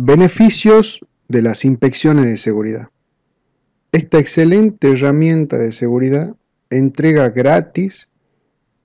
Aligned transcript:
Beneficios 0.00 1.04
de 1.26 1.42
las 1.42 1.64
inspecciones 1.64 2.26
de 2.26 2.36
seguridad. 2.36 2.88
Esta 3.90 4.20
excelente 4.20 4.92
herramienta 4.92 5.58
de 5.58 5.72
seguridad 5.72 6.36
entrega 6.70 7.30
gratis 7.30 8.08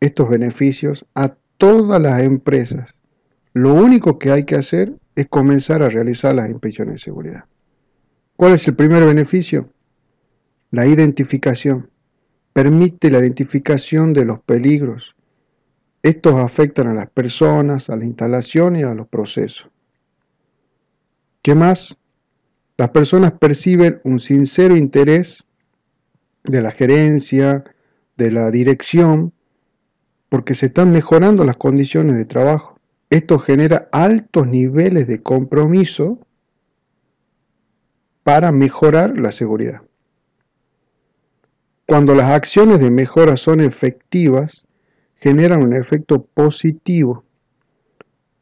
estos 0.00 0.30
beneficios 0.30 1.04
a 1.14 1.34
todas 1.58 2.00
las 2.00 2.22
empresas. 2.22 2.94
Lo 3.52 3.74
único 3.74 4.18
que 4.18 4.30
hay 4.30 4.44
que 4.44 4.54
hacer 4.54 4.94
es 5.14 5.26
comenzar 5.26 5.82
a 5.82 5.90
realizar 5.90 6.34
las 6.34 6.48
inspecciones 6.48 6.94
de 6.94 6.98
seguridad. 7.00 7.44
¿Cuál 8.36 8.54
es 8.54 8.66
el 8.66 8.74
primer 8.74 9.04
beneficio? 9.04 9.68
La 10.70 10.86
identificación. 10.86 11.90
Permite 12.54 13.10
la 13.10 13.18
identificación 13.18 14.14
de 14.14 14.24
los 14.24 14.40
peligros. 14.40 15.14
Estos 16.02 16.36
afectan 16.36 16.86
a 16.86 16.94
las 16.94 17.10
personas, 17.10 17.90
a 17.90 17.96
la 17.96 18.06
instalación 18.06 18.76
y 18.76 18.82
a 18.82 18.94
los 18.94 19.08
procesos. 19.08 19.71
¿Qué 21.42 21.56
más? 21.56 21.96
Las 22.76 22.90
personas 22.90 23.32
perciben 23.32 24.00
un 24.04 24.20
sincero 24.20 24.76
interés 24.76 25.44
de 26.44 26.62
la 26.62 26.70
gerencia, 26.70 27.64
de 28.16 28.30
la 28.30 28.50
dirección, 28.52 29.32
porque 30.28 30.54
se 30.54 30.66
están 30.66 30.92
mejorando 30.92 31.44
las 31.44 31.56
condiciones 31.56 32.16
de 32.16 32.24
trabajo. 32.24 32.78
Esto 33.10 33.40
genera 33.40 33.88
altos 33.92 34.46
niveles 34.46 35.06
de 35.06 35.20
compromiso 35.20 36.18
para 38.22 38.52
mejorar 38.52 39.18
la 39.18 39.32
seguridad. 39.32 39.82
Cuando 41.86 42.14
las 42.14 42.30
acciones 42.30 42.78
de 42.78 42.90
mejora 42.90 43.36
son 43.36 43.60
efectivas, 43.60 44.64
generan 45.16 45.62
un 45.62 45.74
efecto 45.74 46.22
positivo. 46.22 47.24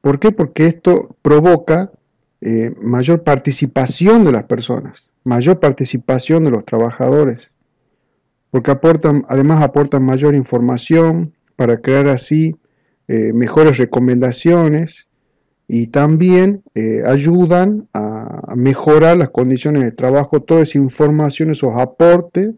¿Por 0.00 0.18
qué? 0.18 0.32
Porque 0.32 0.66
esto 0.66 1.16
provoca 1.22 1.92
eh, 2.42 2.74
mayor 2.82 3.22
participación 3.22 4.24
de 4.24 4.32
las 4.32 4.44
personas, 4.44 5.04
mayor 5.24 5.58
participación 5.58 6.44
de 6.44 6.50
los 6.50 6.66
trabajadores, 6.66 7.40
porque 8.50 8.70
aportan, 8.70 9.24
además 9.28 9.62
aportan 9.62 10.04
mayor 10.04 10.34
información 10.34 11.32
para 11.56 11.78
crear 11.80 12.08
así 12.08 12.54
eh, 13.08 13.32
mejores 13.32 13.78
recomendaciones 13.78 15.06
y 15.66 15.86
también 15.86 16.62
eh, 16.74 17.02
ayudan 17.06 17.88
a, 17.94 18.54
mejorar 18.54 19.16
las 19.16 19.30
condiciones 19.30 19.82
de 19.82 19.92
trabajo, 19.92 20.40
toda 20.40 20.62
esa 20.62 20.78
información, 20.78 21.50
esos 21.50 21.72
aportes 21.76 22.54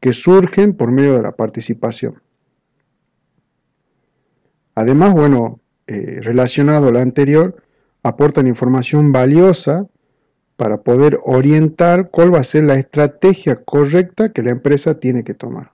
que 0.00 0.12
surgen 0.12 0.74
por 0.74 0.90
medio 0.90 1.14
de 1.14 1.22
la 1.22 1.32
participación. 1.32 2.22
Además, 4.74 5.12
bueno, 5.12 5.60
relacionado 5.86 6.88
a 6.88 6.90
lo 6.90 6.98
anterior, 6.98 7.61
aportan 8.02 8.46
información 8.46 9.12
valiosa 9.12 9.86
para 10.56 10.82
poder 10.82 11.18
orientar 11.24 12.10
cuál 12.10 12.34
va 12.34 12.40
a 12.40 12.44
ser 12.44 12.64
la 12.64 12.74
estrategia 12.74 13.56
correcta 13.56 14.32
que 14.32 14.42
la 14.42 14.50
empresa 14.50 14.98
tiene 14.98 15.24
que 15.24 15.34
tomar. 15.34 15.72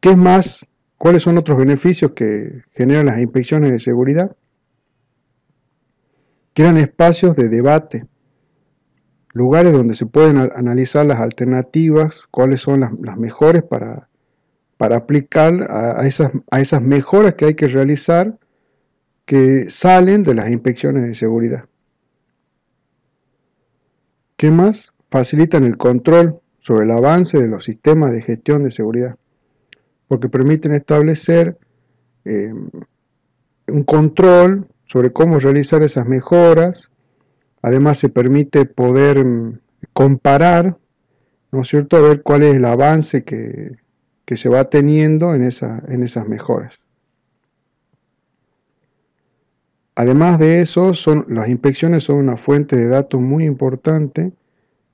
¿Qué 0.00 0.10
es 0.10 0.16
más? 0.16 0.66
¿Cuáles 0.96 1.22
son 1.22 1.38
otros 1.38 1.58
beneficios 1.58 2.12
que 2.12 2.62
generan 2.72 3.06
las 3.06 3.18
inspecciones 3.18 3.70
de 3.70 3.78
seguridad? 3.78 4.36
Crean 6.54 6.76
espacios 6.76 7.36
de 7.36 7.48
debate, 7.48 8.06
lugares 9.32 9.72
donde 9.72 9.94
se 9.94 10.06
pueden 10.06 10.38
analizar 10.38 11.06
las 11.06 11.20
alternativas, 11.20 12.24
cuáles 12.30 12.60
son 12.60 12.80
las, 12.80 13.16
mejores 13.16 13.62
para, 13.62 14.08
para 14.76 14.96
aplicar 14.96 15.66
a, 15.70 16.06
esas, 16.06 16.32
a 16.50 16.60
esas 16.60 16.82
mejoras 16.82 17.34
que 17.34 17.46
hay 17.46 17.54
que 17.54 17.68
realizar 17.68 18.36
que 19.28 19.68
salen 19.68 20.22
de 20.22 20.34
las 20.34 20.50
inspecciones 20.50 21.02
de 21.02 21.14
seguridad. 21.14 21.66
¿Qué 24.38 24.50
más? 24.50 24.94
Facilitan 25.10 25.64
el 25.64 25.76
control 25.76 26.40
sobre 26.60 26.86
el 26.86 26.92
avance 26.92 27.36
de 27.36 27.46
los 27.46 27.66
sistemas 27.66 28.10
de 28.12 28.22
gestión 28.22 28.64
de 28.64 28.70
seguridad, 28.70 29.16
porque 30.08 30.30
permiten 30.30 30.72
establecer 30.72 31.58
eh, 32.24 32.54
un 33.66 33.84
control 33.84 34.66
sobre 34.86 35.12
cómo 35.12 35.38
realizar 35.38 35.82
esas 35.82 36.08
mejoras. 36.08 36.88
Además 37.60 37.98
se 37.98 38.08
permite 38.08 38.64
poder 38.64 39.26
mm, 39.26 39.58
comparar, 39.92 40.78
¿no 41.52 41.60
es 41.60 41.68
cierto?, 41.68 42.02
ver 42.02 42.22
cuál 42.22 42.44
es 42.44 42.56
el 42.56 42.64
avance 42.64 43.24
que, 43.24 43.76
se 44.34 44.48
va 44.48 44.70
teniendo 44.70 45.34
en, 45.34 45.42
en 45.42 46.02
esas 46.02 46.28
mejoras. 46.28 46.80
Además 49.98 50.38
de 50.38 50.62
eso, 50.62 50.92
las 51.26 51.48
inspecciones 51.48 52.04
son 52.04 52.18
una 52.18 52.36
fuente 52.36 52.76
de 52.76 52.86
datos 52.86 53.20
muy 53.20 53.44
importante 53.44 54.32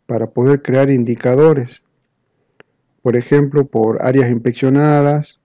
para 0.07 0.31
poder 0.31 0.63
crear 0.63 0.89
indicadores. 0.89 1.83
Por 3.03 3.15
ejemplo, 3.15 3.67
por 3.67 4.03
áreas 4.03 4.31
inspeccionadas, 4.31 5.41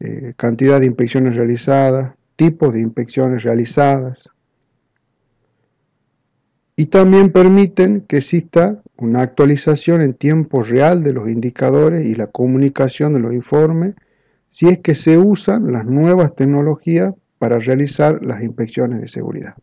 eh, 0.00 0.34
cantidad 0.36 0.80
de 0.80 0.84
inspecciones 0.84 1.34
realizadas, 1.34 2.12
tipos 2.36 2.74
de 2.74 2.82
inspecciones 2.82 3.42
realizadas. 3.42 4.28
Y 6.76 6.84
también 6.84 7.32
permiten 7.32 8.02
que 8.02 8.18
exista 8.18 8.82
una 8.98 9.22
actualización 9.22 10.02
en 10.02 10.12
tiempo 10.12 10.60
real 10.60 11.02
de 11.02 11.14
los 11.14 11.30
indicadores 11.30 12.04
y 12.04 12.14
la 12.14 12.26
comunicación 12.26 13.14
de 13.14 13.20
los 13.20 13.32
informes 13.32 13.94
si 14.50 14.68
es 14.68 14.80
que 14.80 14.94
se 14.94 15.16
usan 15.16 15.72
las 15.72 15.86
nuevas 15.86 16.36
tecnologías 16.36 17.14
para 17.40 17.58
realizar 17.58 18.22
las 18.22 18.42
inspecciones 18.42 19.00
de 19.00 19.08
seguridad. 19.08 19.54